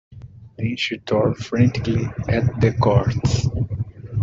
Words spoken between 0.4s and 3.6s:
Then she tore frantically at the cords.